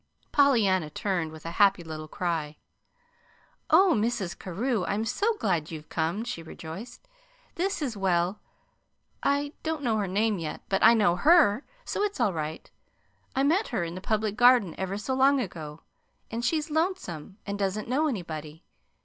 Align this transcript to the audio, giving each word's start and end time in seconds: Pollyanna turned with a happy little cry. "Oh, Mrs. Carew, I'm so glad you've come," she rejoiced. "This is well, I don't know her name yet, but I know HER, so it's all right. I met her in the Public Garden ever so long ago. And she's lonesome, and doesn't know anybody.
Pollyanna 0.31 0.89
turned 0.89 1.31
with 1.31 1.45
a 1.45 1.51
happy 1.61 1.83
little 1.83 2.07
cry. 2.07 2.57
"Oh, 3.69 3.93
Mrs. 3.95 4.35
Carew, 4.35 4.83
I'm 4.85 5.05
so 5.05 5.35
glad 5.37 5.69
you've 5.69 5.89
come," 5.89 6.23
she 6.23 6.41
rejoiced. 6.41 7.07
"This 7.53 7.83
is 7.83 7.95
well, 7.95 8.39
I 9.21 9.53
don't 9.61 9.83
know 9.83 9.97
her 9.99 10.07
name 10.07 10.39
yet, 10.39 10.61
but 10.69 10.81
I 10.83 10.95
know 10.95 11.17
HER, 11.17 11.63
so 11.85 12.01
it's 12.01 12.19
all 12.19 12.33
right. 12.33 12.71
I 13.35 13.43
met 13.43 13.67
her 13.67 13.83
in 13.83 13.93
the 13.93 14.01
Public 14.01 14.35
Garden 14.35 14.73
ever 14.75 14.97
so 14.97 15.13
long 15.13 15.39
ago. 15.39 15.81
And 16.31 16.43
she's 16.43 16.71
lonesome, 16.71 17.37
and 17.45 17.59
doesn't 17.59 17.87
know 17.87 18.07
anybody. 18.07 18.63